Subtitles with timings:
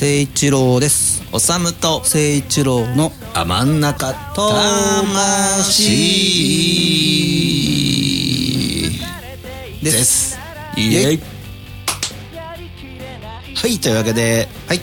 [0.00, 4.72] 誠一郎ですおさむと、誠一郎のあ、真ん中、魂
[9.82, 10.38] でです。
[10.78, 11.20] イエイ。
[13.54, 14.80] はい、というわけで、はい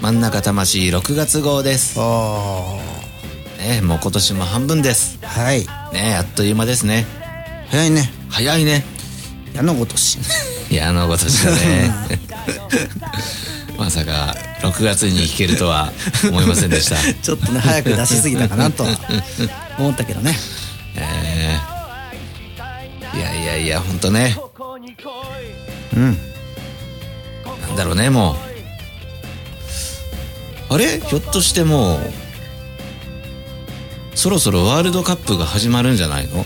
[0.00, 2.00] 真ん中魂6月号です。
[2.00, 2.78] あ
[3.58, 5.18] ね、もう今年も半分です。
[5.22, 7.04] あはいね、あっという間ですね。
[7.68, 8.86] 早いね早いね。
[9.54, 10.18] 矢のごとし
[10.70, 11.92] 矢のごとしだね。
[13.76, 15.92] まさか、6月に弾けるとは
[16.30, 16.96] 思いませんでした。
[17.22, 18.90] ちょっとね早く出しすぎたかなとは
[19.78, 20.38] 思ったけどね
[20.96, 21.74] えー
[23.16, 24.36] いやいやいや、ほんとね。
[25.96, 26.18] うん
[27.68, 28.36] なんだろうね、も
[30.70, 30.74] う。
[30.74, 31.00] あれ？
[31.00, 32.00] ひょっとしてもう、
[34.14, 36.44] そろそろワールドカップが始まるんじゃないの？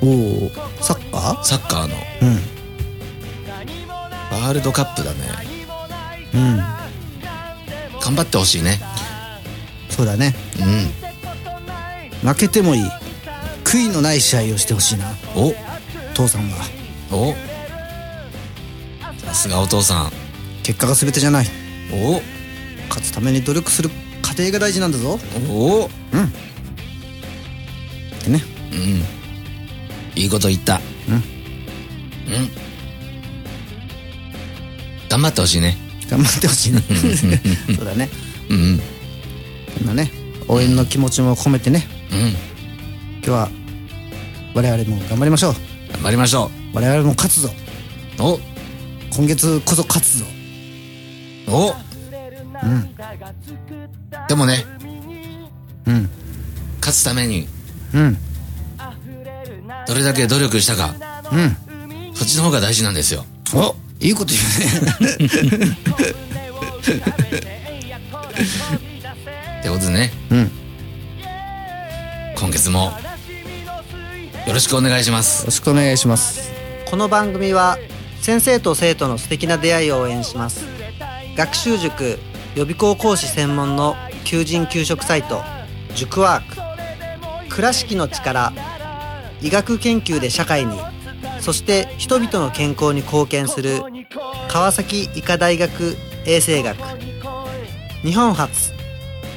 [0.00, 0.06] お
[0.46, 1.96] おサッカサッカーの。
[1.96, 2.40] ーうん
[4.30, 5.47] ワールドカップだね。
[6.34, 6.56] うん
[8.00, 8.80] 頑張ってほしいね。
[9.90, 10.34] そうだね
[12.22, 12.28] うん。
[12.28, 12.82] 負けてもいい
[13.64, 15.52] 悔いのない試合をしてほしいなお
[16.14, 16.64] 父さんは
[17.10, 17.34] お
[19.26, 20.12] さすがお父さん。
[20.62, 21.46] 結果が全てじゃない
[21.92, 22.20] お
[22.88, 23.90] 勝つために努力する
[24.22, 25.18] 過程が大事なんだぞ
[25.50, 25.88] おっ
[28.22, 30.20] てねうん。
[30.20, 30.80] いいこと言った。
[31.08, 31.22] うんうん。
[35.08, 35.87] 頑張ってほしいね。
[36.08, 36.80] 頑張ってほしいね。
[37.76, 38.08] そうだね。
[38.48, 38.78] うんうん。
[39.78, 40.10] こんなね
[40.48, 41.86] 応援の気持ちも込めてね。
[42.10, 42.18] うん。
[43.18, 43.48] 今日は
[44.54, 45.54] 我々も頑張りましょう。
[45.92, 47.50] 頑張りましょ我々も勝つぞ。
[48.18, 48.22] う。
[48.22, 48.40] お。
[49.14, 50.24] 今月こそ勝つぞ。
[51.48, 51.74] お。
[52.62, 52.94] うん。
[54.28, 54.64] でもね、
[55.86, 56.10] うん。
[56.80, 57.46] 勝つために。
[57.94, 58.16] うん。
[59.86, 60.94] どれだけ努力したか、
[61.32, 61.56] うん。
[62.14, 63.24] そっちの方が大事なんですよ。
[63.54, 65.66] おいいこと言うね
[69.60, 70.50] ってことでね、うん。
[72.36, 72.92] 今月も
[74.46, 75.46] よろしくお願いしまよす。
[75.46, 76.52] ろしくお願いします。
[76.88, 77.76] この番組は
[78.20, 80.64] 先生と生徒の素敵な出会いを応援します。
[81.36, 82.20] 学習塾
[82.54, 85.42] 予備校講師専門の求人・給食サイト
[85.96, 87.52] 塾ワーク。
[87.52, 88.52] 倉敷の力
[89.42, 90.78] 医学研究で社会に
[91.40, 93.80] そして人々の健康に貢献する
[94.48, 96.76] 川崎医科大学衛生学。
[98.02, 98.72] 日本初。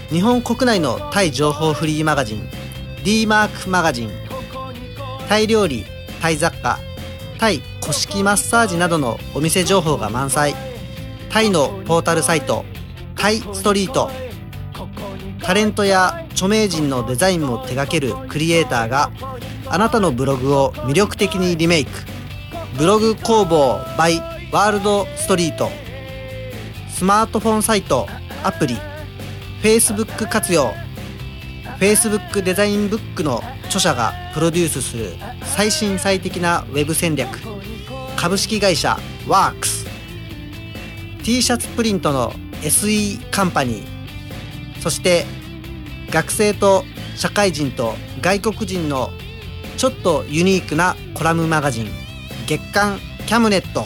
[0.09, 2.49] 日本国内のタイ情報フリーマガジン。
[3.03, 4.09] D マークマガジン。
[5.27, 5.85] タイ料理
[6.21, 6.79] タイ雑貨
[7.39, 10.53] タイ古式マッサージなどのお店情報が満載。
[11.29, 12.65] タイのポータルサイト
[13.15, 14.09] タイストリート。
[15.41, 19.11] タレントや著名人のデザインも手掛けるクリエイターが
[19.73, 21.91] あなたのブログを魅力的にリメイク。
[22.77, 24.19] ブログ工房 by
[24.51, 25.69] ワールドストリート。
[26.89, 28.05] スマートフォンサイト
[28.43, 28.75] アプリ。
[29.63, 30.73] Facebook 活用。
[31.79, 37.39] Facebook デザインブックの著者がプロデュースする最新最適なウェブ戦略。
[38.17, 39.87] 株式会社ワークス。
[41.23, 44.81] T シャツプリントの SE カンパニー。
[44.81, 45.25] そして
[46.09, 46.83] 学生と
[47.15, 49.13] 社会人と外国人の
[49.77, 51.89] ちょっとユニークなコラムマガジン
[52.47, 53.85] 月刊キャムネット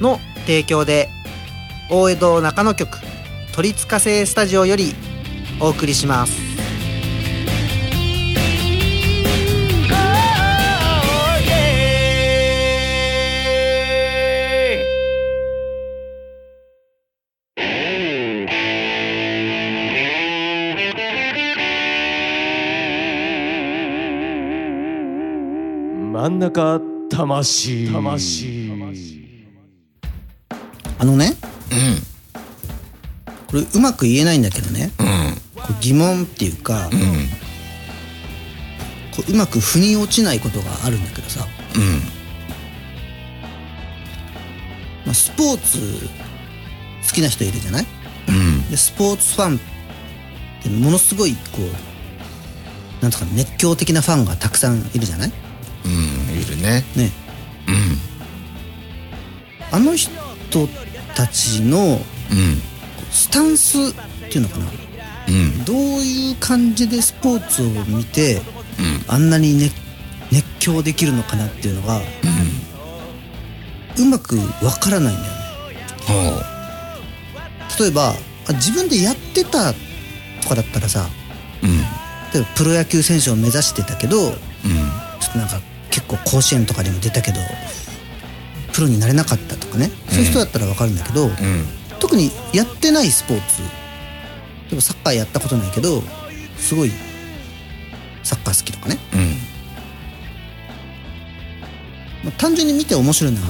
[0.00, 1.08] の提供で
[1.90, 2.98] 大江戸中野局
[3.52, 4.94] 鳥塚製スタジオより
[5.60, 6.49] お送りします。
[26.20, 26.78] 真ん中
[27.08, 28.70] 魂魂
[30.98, 31.32] あのね
[31.70, 31.74] う
[33.46, 34.84] これうまく言えないんだけどねん。
[34.84, 34.90] うん。
[35.56, 36.90] こう疑問っていうか、うん。
[39.16, 41.82] こううまく腑に落ちないことがあるんだけどさ、うん。
[45.06, 45.78] まあ、スポーツ
[47.08, 47.86] 好きな人いるじゃない？
[48.28, 48.68] うん。
[48.70, 49.60] でスポーツファンっ
[50.62, 55.32] てものすごいこうなんとか熱狂的なファンがたくさんいるじゃない？
[55.84, 56.40] うん。
[56.40, 56.84] いるね。
[56.96, 57.10] ね
[57.68, 57.98] うん。
[59.72, 60.10] あの人
[61.14, 62.00] たちの
[62.30, 62.70] うん。
[63.10, 63.92] スタンスっ
[64.30, 64.66] ていうのかな
[65.28, 68.42] うんどういう感じでスポーツを見てうん
[69.08, 69.70] あんなに、ね、
[70.32, 72.00] 熱狂できるのかなっていうのが
[73.98, 75.40] うまくわからないんだよね
[77.76, 78.10] ほ例えば
[78.48, 79.72] あ自分でやってた
[80.42, 81.08] とかだったらさ
[81.62, 81.78] ううん
[82.32, 87.38] 例えばプロ野球選手を目指してたけどうんちょっとなんか結構甲子園とかにも出たけど
[88.72, 89.90] プロになれなかったとかね。
[90.08, 91.32] そういう人だったらわかるんだけど、うん。
[91.98, 93.68] 特にやってないスポーツ例
[94.72, 96.02] えばサッカーやったことないけど
[96.56, 96.92] すごい
[98.22, 99.20] サッカー好きとかね、うん。
[102.24, 103.48] まあ、単純に見て面白いのは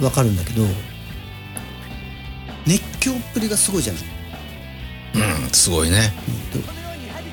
[0.00, 0.64] わかるんだけど
[2.66, 4.02] 熱狂っぷりがすごいじゃない。
[5.44, 6.12] うんすごいね。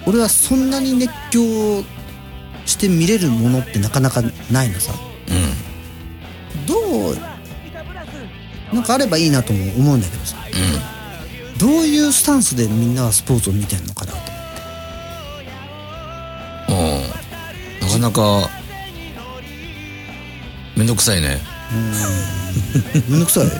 [0.06, 1.83] 俺はそんなに熱狂
[2.69, 4.21] して見れるものってなかなか
[4.51, 4.94] ないのさ。
[5.30, 6.75] うんど
[7.12, 7.18] う
[8.74, 10.36] なんかあればいいなとも思うんだけどさ。
[11.57, 14.18] どういうスタンスでみんなはスポーツを見てんのかなと
[16.69, 17.01] うん。
[17.81, 18.50] なかなか
[20.77, 21.42] めんどくさいね。
[23.10, 23.45] めんどくさい？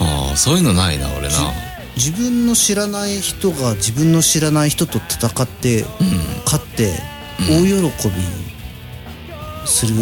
[0.00, 1.34] ああそういうのないな俺な
[1.98, 5.84] 自分の知らない人が自分の知らない人と戦って、
[6.44, 6.92] 勝って
[7.40, 7.72] 大喜
[8.08, 8.14] び
[9.66, 9.94] する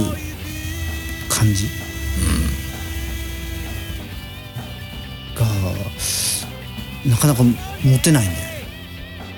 [1.30, 1.68] 感じ、
[5.34, 5.46] が
[7.10, 8.38] なかなか持てないんだよ。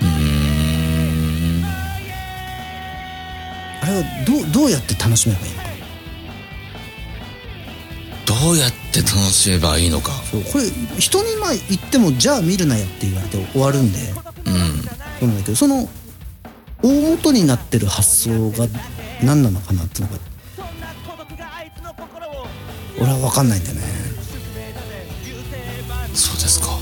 [0.02, 1.64] うーん。
[3.82, 5.58] あれはどうどうやって楽しめばいいの？
[5.62, 5.67] かど
[8.52, 10.12] うやって楽しめばいいのか。
[10.30, 10.64] そうこれ
[10.98, 13.98] 人にまあ言ってもじゃあ見るなよって言われて終わるんで。
[14.46, 14.82] うん。
[15.20, 15.88] そうなんだけどその
[16.82, 18.66] 大元になってる発想が
[19.22, 20.20] 何なのかなっていうのが
[23.00, 23.82] 俺は分かんないんだよね。
[26.14, 26.78] そうですか。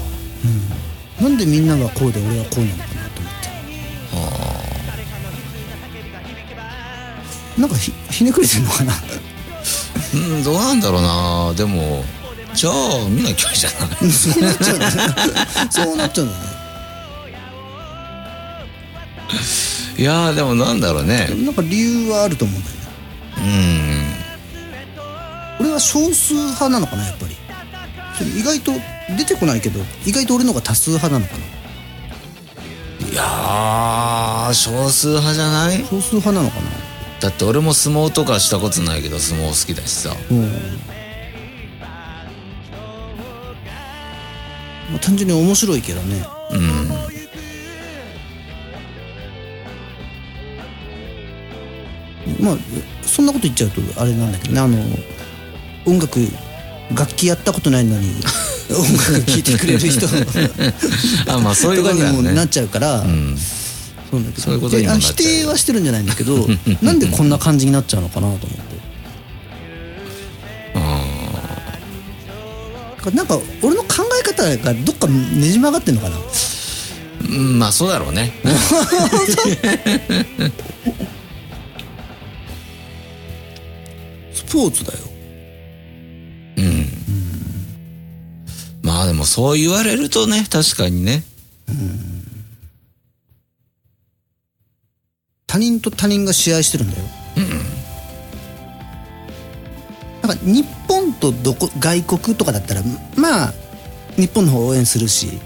[1.20, 3.32] なんでみんながこうで俺はこうなのかなと思っ
[7.56, 7.60] て。
[7.60, 8.92] なんかひひねくれてんのかな
[10.14, 11.54] うんどうなんだろうな。
[11.54, 12.04] でも
[12.54, 12.74] じゃあ
[13.08, 13.76] 見なきゃいいじゃな
[14.06, 14.10] い。
[14.10, 15.04] そうなっちゃうんだよね。
[15.70, 16.46] そうなっちゃうんだよね。
[19.98, 21.28] いやーでもなんだろうね。
[21.44, 22.82] なんか理由はあると思うんだよね。
[25.58, 25.66] うん。
[25.66, 27.34] 俺は少数派なのかなやっぱり。
[28.38, 28.72] 意外と
[29.18, 31.44] 出てこないけど意外と俺の方が多数派なのかな。
[33.10, 35.84] いやー少数派じゃない？
[35.84, 36.85] 少数派なのかな
[37.26, 40.14] だって俺も相撲とかしたことないけど相撲好きだしさ。
[40.30, 40.42] うん。
[44.92, 46.24] まあ、単純に面白いけどね。
[46.52, 46.88] うん。
[52.44, 52.56] まあ
[53.02, 54.78] そんなこと言っちゃうとあれなんだけどねあの
[55.84, 56.20] 音楽
[56.94, 58.08] 楽器やったことないのに
[58.70, 60.06] 音楽聴いてくれる人
[61.28, 62.12] あまあそういうことね。
[62.12, 63.36] もなっちゃうから、うん
[64.10, 64.42] そうだけど。
[64.42, 66.46] そういうことにもなっちゃう否定はしてるんじゃないんだけど
[66.82, 68.76] なんでこんな感じになっちゃうのかなと思って。
[73.14, 73.88] なんか俺の考
[74.20, 76.16] え方がどっかねじ曲がってんのかな。
[77.28, 78.32] うんまあそうだろうね。
[84.34, 84.98] スポーツだよ。
[86.56, 86.88] うん。
[88.82, 91.24] まあでもそう言われるとね確かにね
[95.56, 97.04] 他人と他人が試合してるんだよ、
[100.20, 102.82] なんか日本とどこ外国とかだったら
[103.16, 103.54] まあ
[104.16, 105.40] 日本の方応援するし、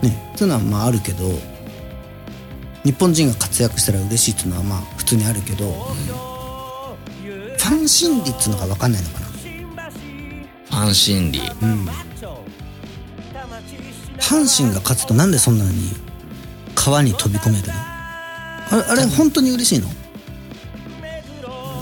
[0.00, 1.24] ねそういうのはまああるけど
[2.84, 9.26] 日本人が活躍したら嬉しいっていうのはまあ普通にあるけど、ファン心理っていうのが分かんないのかな。
[9.26, 11.40] ファン心理。
[14.20, 15.72] 阪神が勝つとなんでそんなに
[16.76, 17.93] 川に飛び込めるの？
[18.70, 19.88] あれあれ本当に嬉しいの？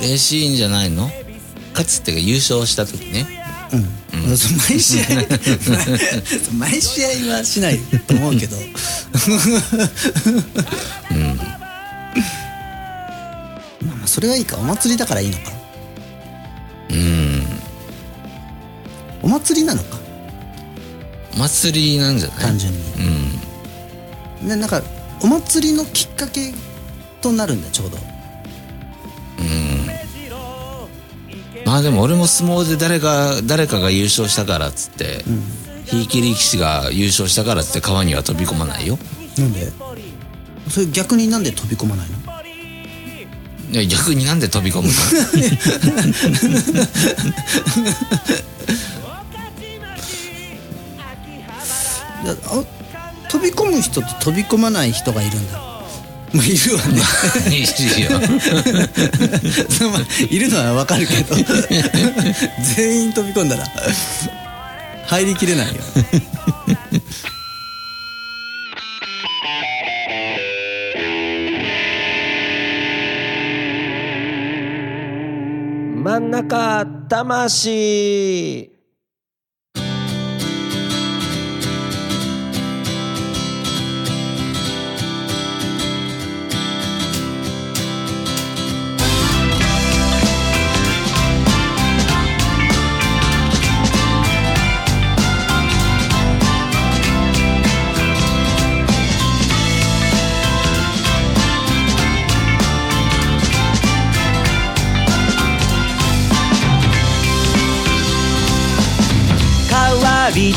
[0.01, 1.11] 嬉しいんじゃないの？
[1.73, 3.27] 勝つっていうか優勝した時ね。
[3.73, 3.77] う
[4.33, 5.05] ん、 そう毎試合。
[6.59, 8.57] 毎試合はしないと思うけど。
[8.57, 8.62] ま
[13.93, 14.57] あまあそれはいいか。
[14.59, 15.53] お祭りだからいいのか。
[16.91, 17.43] うん。
[19.23, 19.99] お祭りなのか？
[21.35, 22.39] お祭りなんじゃない？
[22.39, 22.79] 単純に。
[24.41, 24.49] うん。
[24.49, 24.83] でなんか
[25.23, 26.53] お祭りのきっかけ
[27.23, 27.97] となるんだちょうど。
[31.64, 35.25] まあでも俺も相撲で誰か誰かが優勝したからっつって、
[35.87, 38.99] ひいき力士が優勝したからっつって川には飛び込まないよ。
[39.38, 39.73] なんで？
[40.69, 42.17] それ逆になんで飛び込まないの？
[43.71, 44.93] いや逆になんで飛び込むの？
[53.31, 55.59] 飛び込む人と飛び込まない人がいるんだ
[56.33, 57.03] まあいるわね。
[57.51, 58.11] いいよ。
[60.31, 61.35] いるのはわかるけど。
[62.77, 63.67] 全員飛び込んだら。
[65.07, 65.83] 入りきれないよ。
[76.05, 78.72] 真ん中魂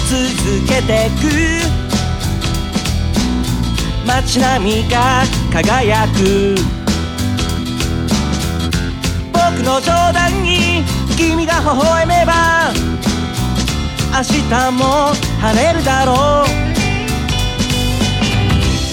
[0.06, 1.76] 続けてく。
[4.06, 6.56] 街並みが輝く。
[9.34, 10.84] 僕の冗談に
[11.18, 12.72] 君が微笑めば
[14.14, 16.48] 明日も晴れるだろう。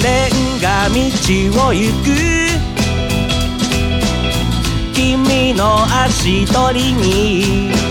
[0.03, 0.95] レンガ道
[1.69, 2.09] を行く。
[4.95, 7.82] 君の足取りに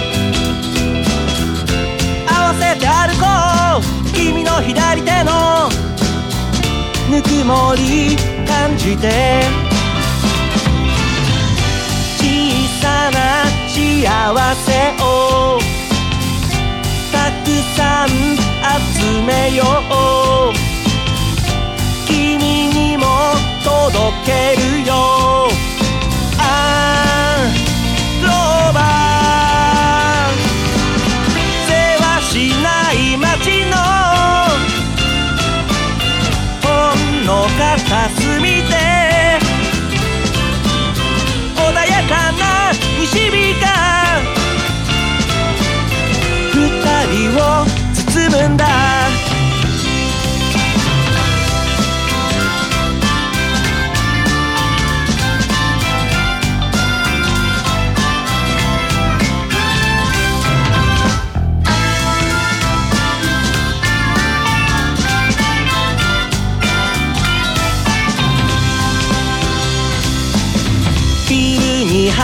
[2.79, 3.25] て歩こ
[3.79, 4.13] う。
[4.13, 5.69] 君の左手の
[7.09, 9.43] ぬくもり感じて。
[12.17, 12.23] 小
[12.81, 13.75] さな幸
[14.55, 14.69] せ
[15.03, 15.59] を
[17.11, 19.63] たくさん集めよ
[20.49, 20.53] う。
[22.07, 23.05] 君にも
[23.63, 24.29] 届け
[24.61, 24.91] るよ。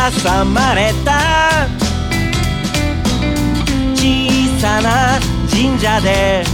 [0.10, 1.68] 挟まれた。
[3.94, 5.20] 小さな
[5.52, 6.46] 神社で。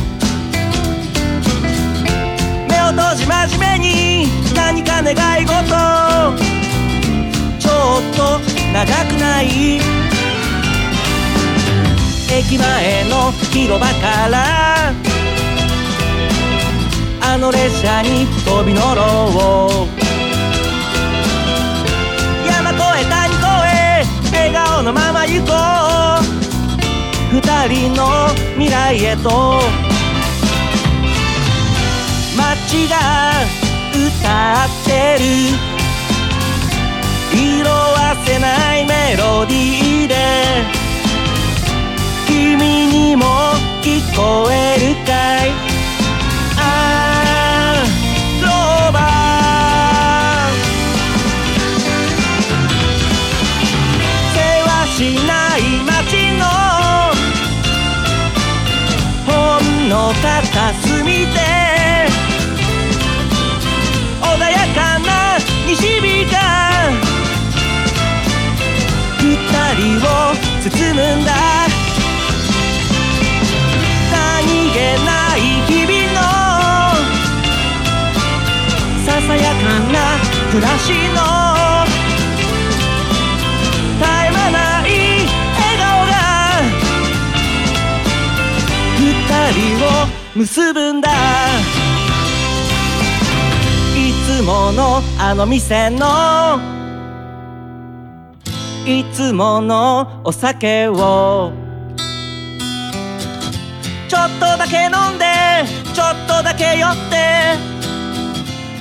[2.67, 4.27] 目を閉じ真面目に。
[4.55, 5.53] 何か願い事。
[7.59, 8.39] ちょっと
[8.73, 9.79] 長くない。
[12.31, 14.91] 駅前の広場から。
[17.21, 19.92] あの列車に飛び乗ろう。
[24.83, 25.53] のまま行こ
[27.31, 27.33] う。
[27.33, 29.61] 二人の未来へと。
[32.37, 32.97] 街が
[33.91, 35.25] 歌ってる。
[37.33, 40.15] 色あせないメロディーで。
[42.27, 43.25] 君にも
[43.81, 45.62] 聞こえるかい？
[60.23, 61.39] 片隅で
[64.21, 65.37] 穏やかな
[65.67, 66.37] 西日が
[69.19, 69.25] 二
[69.75, 70.07] 人を
[70.61, 71.29] 包むんだ。
[74.13, 76.17] 何気ない日々の
[79.05, 79.61] ささやか
[79.91, 79.95] な
[80.51, 81.42] 暮らしの
[89.55, 91.09] を結ぶんだ。
[93.95, 96.59] いつものあの店の
[98.85, 101.53] いつものお酒を。
[104.07, 105.25] ちょっとだけ飲んで
[105.93, 107.73] ちょっとだけ酔って。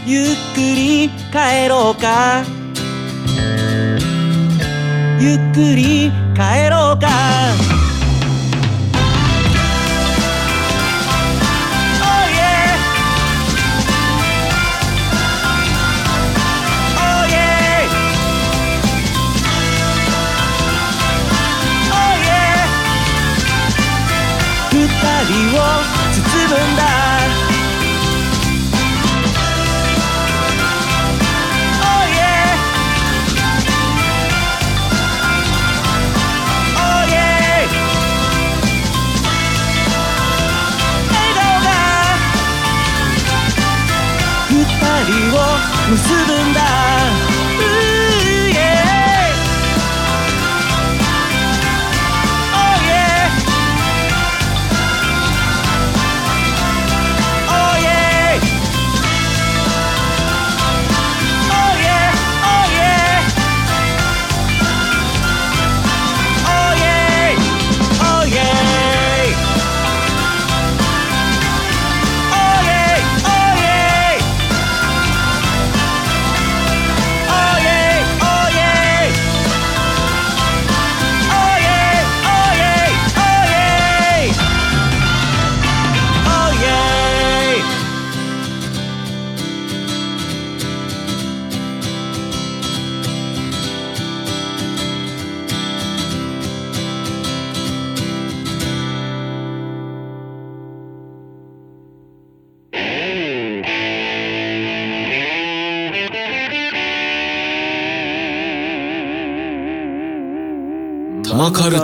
[0.05, 2.43] ゆっくり帰ろうか。
[5.21, 7.72] ゆっくり帰ろうか。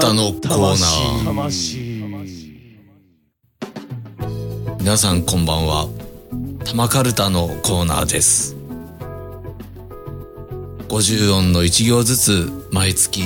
[0.09, 1.25] 玉カルタのコーナー。
[1.27, 2.03] 魂
[4.79, 5.87] 皆さんこんばんは。
[6.65, 8.57] 玉カルタのコーナーです。
[10.89, 13.21] 50音の1行ずつ毎月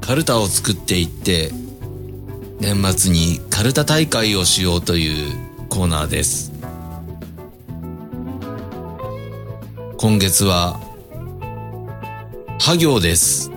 [0.00, 1.52] カルタを作っていって
[2.58, 5.36] 年末にカルタ大会をしようという
[5.68, 6.50] コーナーです。
[9.98, 10.80] 今月は、
[12.58, 13.49] は行です。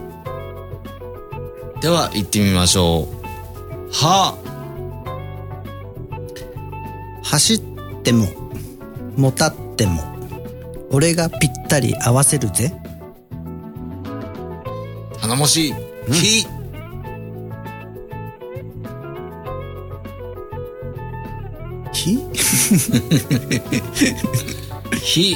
[1.84, 3.08] では行ってみましょう。
[3.92, 4.38] は、
[7.22, 7.60] 走っ
[8.04, 8.28] ても
[9.18, 10.02] もたっても
[10.92, 12.74] 俺がぴったり合わせるぜ。
[15.22, 15.74] 頼もしい。
[16.10, 16.48] ひ、
[21.92, 22.18] ひ？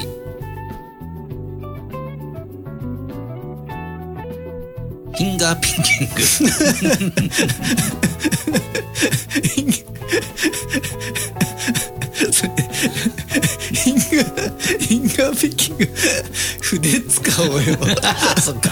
[5.38, 6.14] ンガーピッキング。
[13.72, 15.86] ヒンガーヒンガーピッキング
[16.60, 18.70] 筆使おうよあそっか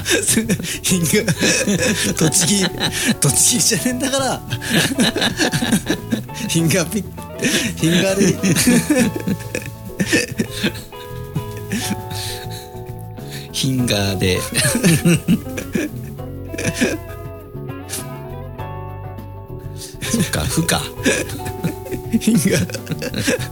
[0.83, 2.64] ヒンガー栃木
[3.20, 4.42] 栃木じゃねえんだから
[6.48, 7.05] ヒンガーピッ
[7.76, 8.37] ヒンガーで
[13.52, 14.40] ヒンガーで。
[20.03, 20.81] そっか、ふか。
[22.21, 23.47] ヒンガー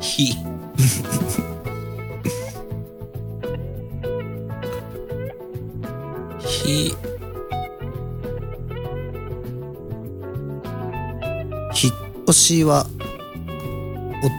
[0.00, 0.36] ひ。
[6.40, 6.94] ひ、
[11.74, 11.94] 引っ
[12.28, 12.86] 越しは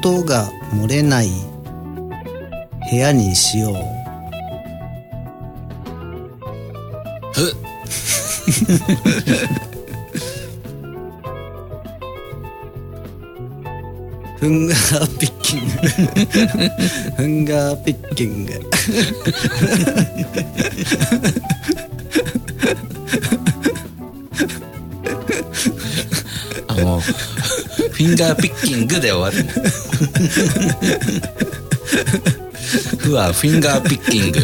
[0.01, 1.29] 音が漏れない
[2.89, 3.92] 部屋にしよう
[14.39, 15.71] フンガーピッキング
[17.17, 18.53] フンガーピッキング
[26.67, 29.43] あ、もう、フィンガーピッキングで終わる。
[32.99, 34.39] ふはフィンガーピッキング。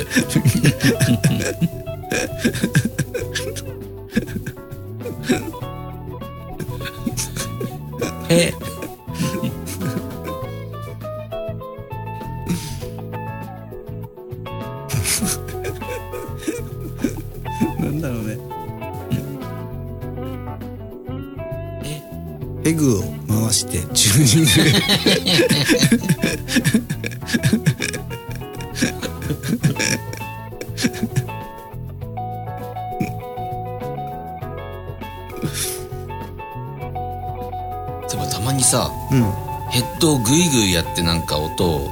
[38.09, 39.33] でもたまにさ、うん
[39.71, 41.87] ヘッドをグイグイやってなんか音を、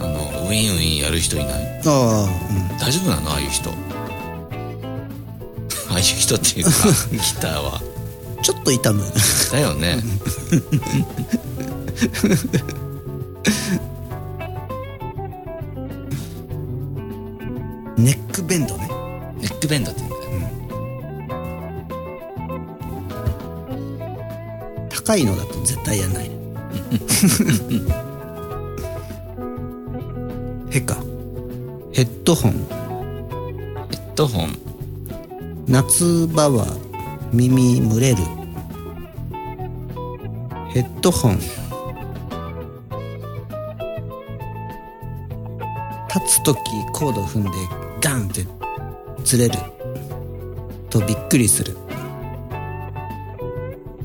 [0.00, 0.08] あの、
[0.48, 1.80] ウィンウィンやる人いない？
[1.86, 2.28] あ
[2.80, 3.30] 大丈夫なの？
[3.30, 3.70] ああいう人。
[3.70, 3.74] あ
[5.94, 6.70] あいう人っていうか、
[7.12, 7.80] ギターは。
[8.48, 9.02] ちょっと痛む
[9.52, 9.98] だよね。
[17.98, 18.88] ネックベンドね
[19.38, 20.32] ネックベンドって言うんだよ。
[24.88, 26.30] 高いのだと絶対やんない
[30.70, 30.96] へか
[31.92, 34.56] ヘッドホンヘッドホン。
[35.66, 36.66] 夏場は
[37.30, 38.37] 耳蒸れる
[40.70, 41.38] ヘッドホン。
[46.14, 46.58] 立つ時
[46.92, 47.50] コード踏んで
[48.00, 48.46] ガンって
[49.24, 49.58] ずれる。
[50.90, 51.76] とびっくりする。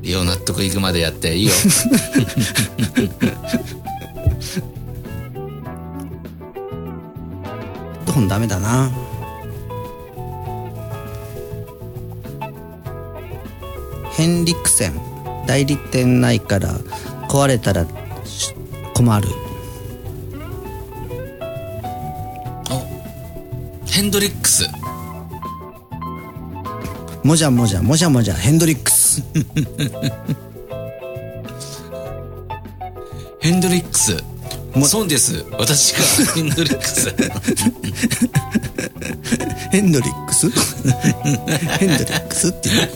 [0.02, 1.52] いいよ納得いくまでやっていいよ。
[1.52, 1.60] ヘ
[8.00, 8.92] ッドホンダメだな。
[14.12, 15.13] ヘンリクセン。
[15.48, 16.74] 代理店ないから
[17.30, 17.86] 壊れたら
[18.26, 18.54] し
[18.94, 19.28] 困る。
[23.86, 24.68] ヘンドリックス。
[27.24, 29.22] もじゃもじゃもじゃもじゃヘンドリックス。
[33.40, 34.18] ヘンドリックス。
[34.88, 35.46] そうです。
[35.52, 37.14] 私がヘンドリックス。
[39.72, 40.50] ヘンドリックス？
[41.80, 42.88] ヘンドリックスっていう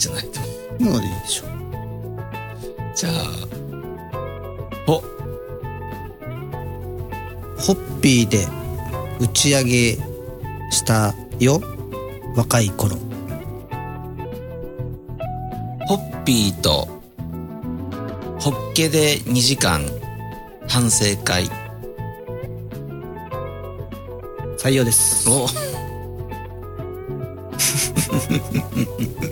[0.00, 0.40] じゃないと。
[0.82, 1.44] のでいいでしょ。
[2.96, 3.12] じゃあ
[4.86, 5.02] お
[7.60, 8.46] ホッピーで
[9.20, 9.98] 打ち上げ
[10.70, 11.60] したよ。
[12.34, 12.96] 若い頃。
[15.86, 16.88] ホッピーと
[18.40, 19.84] ホッケで2時間
[20.66, 21.44] 反省会。
[24.56, 25.28] 採用です。
[25.28, 25.46] お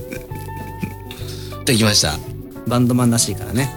[1.68, 2.18] できました。
[2.66, 3.68] バンドマンらしいからね。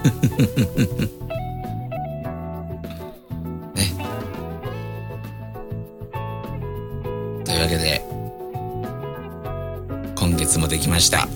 [3.76, 3.92] ね。
[7.44, 8.02] というわけで
[10.16, 11.28] 今月もできました。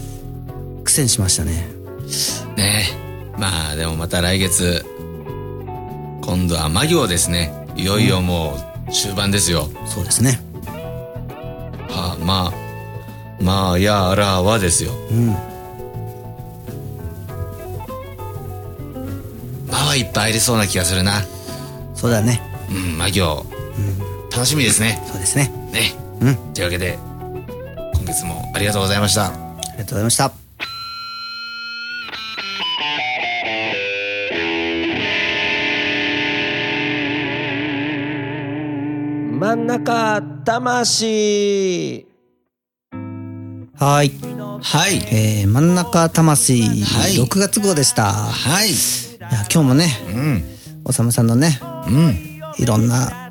[0.83, 1.69] 苦戦しましたね。
[2.57, 2.87] ね。
[3.37, 4.83] まあでもまた来月
[6.23, 7.53] 今度は魔行ですね。
[7.77, 8.57] いよいよも
[8.89, 10.41] う終盤ですよ、そうですね。
[11.91, 14.93] はあまあまあやらはですよ。
[15.11, 15.37] うん
[19.97, 21.23] いっぱい入りそうな気がするな。
[21.95, 22.41] そうだね。
[22.71, 23.47] うん魔行、
[24.33, 25.03] 楽しみですね。
[25.07, 25.51] そうですね。
[25.73, 25.95] ね。
[26.21, 26.55] うん。
[26.55, 26.99] というわけで
[27.95, 29.27] 今月もありがとうございました。
[29.27, 29.33] あ
[29.73, 30.33] りがとうございました。
[39.39, 42.07] 真ん中魂。
[43.79, 44.11] はい。
[44.63, 44.97] はい。
[45.13, 47.13] えー、真ん中魂、はい。
[47.23, 48.13] 6月号でした。
[48.13, 49.06] はいい
[49.37, 50.45] や今日もねうん。
[50.85, 52.41] おさむさんのねうん。
[52.59, 53.31] いろんな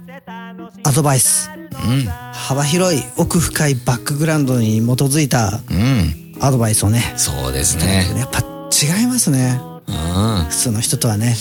[0.84, 1.50] アドバイス
[1.88, 2.06] うん。
[2.34, 6.36] 幅広い奥深いバックグラウンドに基づいたうん。
[6.42, 8.06] アドバイスをねそうですね。
[8.18, 9.60] やっぱ違いますね。
[9.88, 10.46] うん。
[10.50, 11.36] 普通の人とはね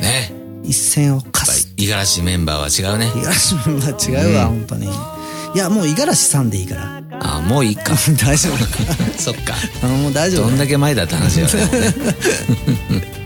[0.00, 0.32] ね。
[0.64, 3.10] 一線を課やっぱすり五十嵐メンバーは違うね。
[3.14, 4.86] 五十嵐メンバー違うわ、本当に。
[4.86, 7.02] いやもう五十嵐さんでいいから。
[7.20, 7.94] あもういいか。
[8.22, 8.56] 大丈夫
[9.20, 9.54] そっか。
[9.82, 10.48] あもう大丈夫。
[10.48, 13.17] どんだけ前だって話だよね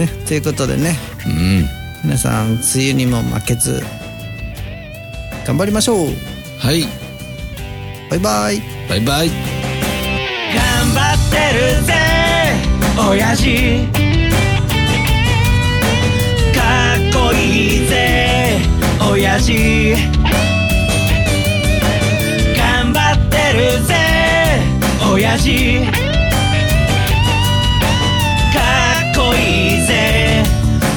[0.00, 0.08] ね。
[0.26, 0.96] ということでね。
[1.26, 1.68] うん。
[2.02, 3.84] 皆さん梅雨にも負けず
[5.46, 6.08] 頑張りましょう。
[6.58, 6.86] はい。
[8.10, 8.62] バイバイ。
[8.88, 9.28] バイバイ。
[9.28, 11.94] 頑張ってるぜ
[12.96, 13.86] 親父。
[16.54, 18.58] かっこいいぜ
[19.10, 19.94] 親父。
[22.56, 23.94] 頑張ってるぜ
[25.12, 26.09] 親父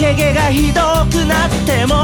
[0.00, 1.94] け毛がひどくなっても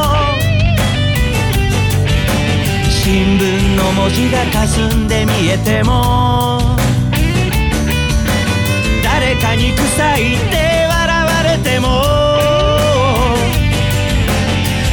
[2.90, 6.60] 新聞の文字が霞んで見えても
[9.02, 11.88] 誰かに臭いって笑われても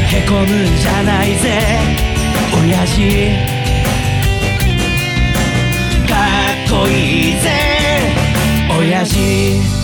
[0.07, 1.59] へこむんじゃないぜ
[2.55, 3.01] 親父。
[6.07, 6.13] か
[6.55, 7.49] っこいいぜ
[8.79, 9.83] 親父。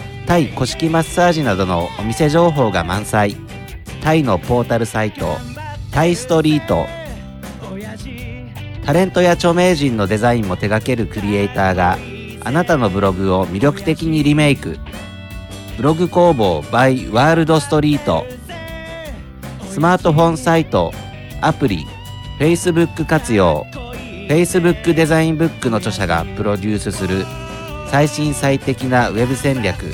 [0.31, 3.35] タイ古式マッサージなどのお店情報が満載。
[4.01, 5.35] タイのポータルサイト
[5.91, 6.87] タイストリート。
[8.85, 11.97] タレントや著名人のデザインも手掛けるクリエイターが
[12.45, 14.79] あなたのブログを魅力的にリメイク。
[15.75, 18.25] ブログ工房 by ワールドストリート。
[19.69, 20.93] スマートフォンサイト
[21.41, 21.85] アプリ
[22.39, 23.65] Facebook 活用。
[24.29, 27.25] Facebook デザインブックの著者がプロデュースする
[27.87, 29.93] 最新最適なウェブ戦略。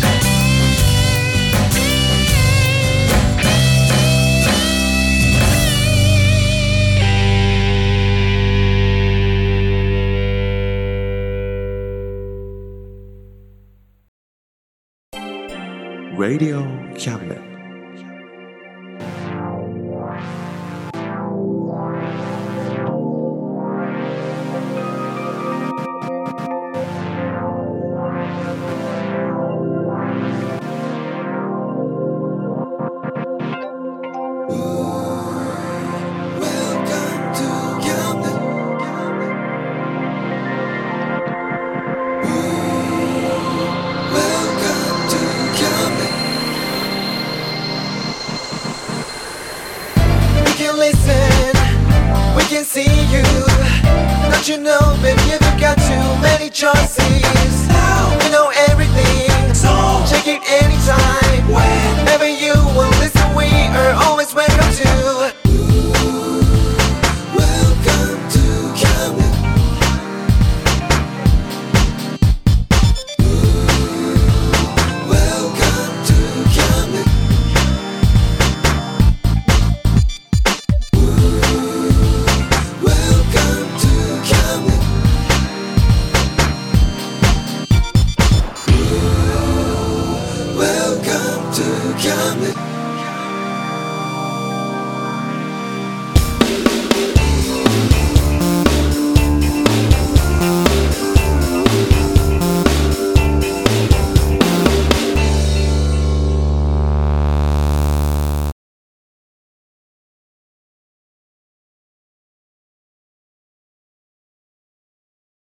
[16.21, 16.61] Radio
[16.99, 17.50] Cabinet.